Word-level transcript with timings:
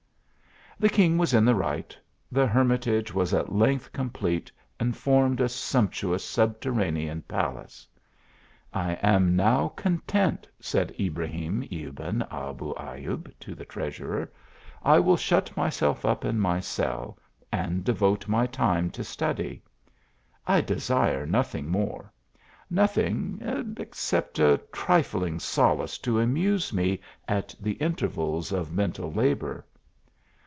The 0.79 0.89
king 0.89 1.19
was 1.19 1.35
in 1.35 1.45
the 1.45 1.53
right, 1.53 1.95
the 2.31 2.47
hermitage 2.47 3.13
was 3.13 3.35
at 3.35 3.53
length 3.53 3.91
complete 3.93 4.51
and 4.79 4.97
formed 4.97 5.39
a 5.39 5.47
sumptuous 5.47 6.25
subter 6.25 6.71
ranean 6.73 7.21
palace." 7.27 7.87
I 8.89 8.93
am 8.93 9.35
now 9.35 9.67
content," 9.67 10.47
said 10.59 10.95
Ibrahim 10.99 11.63
Ebn 11.71 12.23
Abu 12.31 12.73
Ayub, 12.73 13.31
to 13.41 13.53
the 13.53 13.63
treasurer;" 13.65 14.31
I 14.93 14.97
will 14.99 15.17
shut 15.17 15.55
myself 15.55 16.03
up 16.03 16.25
in 16.25 16.39
my 16.39 16.59
cell 16.59 17.19
and 17.51 17.83
devote 17.83 18.27
my 18.27 18.47
time 18.47 18.89
to 18.89 19.03
study. 19.03 19.61
I 20.47 20.61
desire 20.61 21.27
nothing 21.27 21.67
more, 21.69 22.11
nothing, 22.71 23.75
except 23.77 24.39
a 24.39 24.59
trilling 24.71 25.37
solace 25.39 25.99
to 25.99 26.19
amuse 26.19 26.73
me 26.73 26.99
at 27.27 27.53
the 27.59 27.73
intervals 27.73 28.51
of 28.51 28.73
mental 28.73 29.11
labour." 29.13 29.63